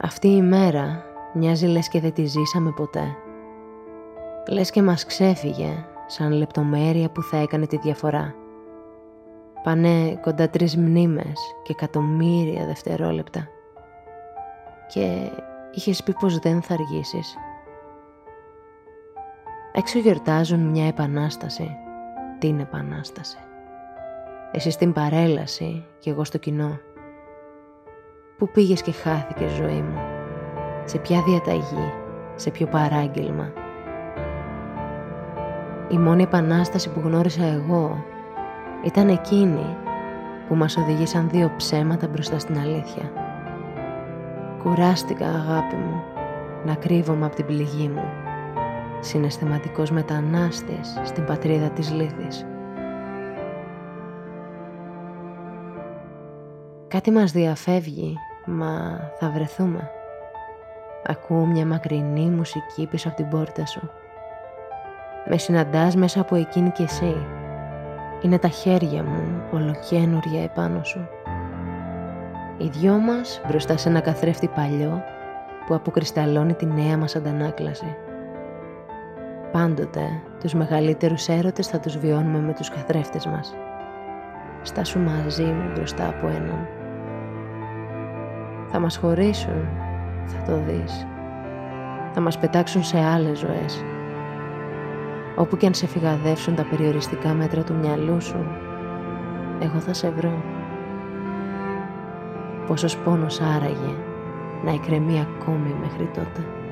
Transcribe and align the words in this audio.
Αυτή 0.00 0.28
η 0.28 0.42
μέρα 0.42 1.04
μοιάζει 1.34 1.66
λες 1.66 1.88
και 1.88 2.00
δεν 2.00 2.12
τη 2.12 2.24
ζήσαμε 2.24 2.70
ποτέ. 2.70 3.16
Λες 4.48 4.70
και 4.70 4.82
μας 4.82 5.04
ξέφυγε 5.06 5.86
σαν 6.06 6.32
λεπτομέρεια 6.32 7.10
που 7.10 7.22
θα 7.22 7.36
έκανε 7.36 7.66
τη 7.66 7.76
διαφορά. 7.76 8.34
Πάνε 9.62 10.18
κοντά 10.22 10.50
τρεις 10.50 10.76
μνήμες 10.76 11.40
και 11.62 11.72
εκατομμύρια 11.72 12.66
δευτερόλεπτα. 12.66 13.48
Και 14.86 15.30
είχες 15.72 16.02
πει 16.02 16.12
πως 16.12 16.38
δεν 16.38 16.62
θα 16.62 16.74
αργήσεις. 16.74 17.36
Έξω 19.72 19.98
γιορτάζουν 19.98 20.60
μια 20.60 20.86
επανάσταση. 20.86 21.76
Την 22.38 22.60
επανάσταση. 22.60 23.38
Εσύ 24.52 24.70
στην 24.70 24.92
παρέλαση 24.92 25.86
και 25.98 26.10
εγώ 26.10 26.24
στο 26.24 26.38
κοινό. 26.38 26.80
Πού 28.38 28.48
πήγες 28.48 28.82
και 28.82 28.92
χάθηκες 28.92 29.52
ζωή 29.52 29.82
μου. 29.82 29.98
Σε 30.84 30.98
ποια 30.98 31.22
διαταγή, 31.22 31.92
σε 32.34 32.50
ποιο 32.50 32.66
παράγγελμα. 32.66 33.52
Η 35.88 35.98
μόνη 35.98 36.22
επανάσταση 36.22 36.90
που 36.90 37.00
γνώρισα 37.04 37.44
εγώ 37.44 38.04
ήταν 38.84 39.08
εκείνη 39.08 39.76
που 40.48 40.54
μας 40.54 40.76
οδηγήσαν 40.76 41.28
δύο 41.28 41.50
ψέματα 41.56 42.08
μπροστά 42.08 42.38
στην 42.38 42.58
αλήθεια. 42.58 43.12
Κουράστηκα 44.62 45.26
αγάπη 45.26 45.76
μου 45.76 46.02
να 46.64 46.74
κρύβομαι 46.74 47.26
από 47.26 47.36
την 47.36 47.46
πληγή 47.46 47.88
μου. 47.88 48.04
Συναισθηματικός 49.00 49.90
μετανάστης 49.90 51.00
στην 51.04 51.24
πατρίδα 51.24 51.70
της 51.70 51.92
λύθης. 51.92 52.46
Κάτι 56.88 57.10
μας 57.10 57.32
διαφεύγει, 57.32 58.16
μα 58.44 59.00
θα 59.18 59.30
βρεθούμε. 59.30 59.90
Ακούω 61.06 61.46
μια 61.46 61.66
μακρινή 61.66 62.26
μουσική 62.30 62.86
πίσω 62.86 63.08
από 63.08 63.16
την 63.16 63.28
πόρτα 63.28 63.66
σου. 63.66 63.90
Με 65.28 65.38
συναντάς 65.38 65.96
μέσα 65.96 66.20
από 66.20 66.34
εκείνη 66.34 66.70
και 66.70 66.82
εσύ. 66.82 67.16
Είναι 68.22 68.38
τα 68.38 68.48
χέρια 68.48 69.02
μου 69.02 69.42
ολοκένουρια 69.52 70.42
επάνω 70.42 70.84
σου. 70.84 71.08
Οι 72.58 72.68
δυο 72.68 72.92
μας 72.98 73.40
μπροστά 73.48 73.76
σε 73.76 73.88
ένα 73.88 74.00
καθρέφτη 74.00 74.48
παλιό 74.48 75.02
που 75.66 75.74
αποκρισταλώνει 75.74 76.54
τη 76.54 76.66
νέα 76.66 76.96
μας 76.96 77.16
αντανάκλαση. 77.16 77.96
Πάντοτε 79.52 80.00
τους 80.40 80.54
μεγαλύτερους 80.54 81.28
έρωτες 81.28 81.66
θα 81.66 81.80
τους 81.80 81.98
βιώνουμε 81.98 82.38
με 82.38 82.52
τους 82.52 82.70
καθρέφτες 82.70 83.26
μας. 83.26 83.54
Στάσου 84.66 84.98
μαζί 84.98 85.44
μου 85.44 85.70
μπροστά 85.74 86.08
από 86.08 86.26
έναν. 86.26 86.68
Θα 88.70 88.78
μας 88.78 88.96
χωρίσουν, 88.96 89.68
θα 90.26 90.42
το 90.46 90.58
δεις. 90.66 91.06
Θα 92.12 92.20
μας 92.20 92.38
πετάξουν 92.38 92.84
σε 92.84 92.98
άλλες 92.98 93.38
ζωές. 93.38 93.84
Όπου 95.36 95.56
και 95.56 95.66
αν 95.66 95.74
σε 95.74 95.86
φυγαδεύσουν 95.86 96.54
τα 96.54 96.64
περιοριστικά 96.64 97.28
μέτρα 97.28 97.62
του 97.62 97.74
μυαλού 97.74 98.20
σου, 98.20 98.46
εγώ 99.60 99.78
θα 99.78 99.92
σε 99.92 100.10
βρω. 100.10 100.42
Πόσος 102.66 102.96
πόνος 102.96 103.40
άραγε 103.40 103.94
να 104.64 104.70
εκκρεμεί 104.70 105.20
ακόμη 105.20 105.74
μέχρι 105.80 106.10
τότε. 106.14 106.63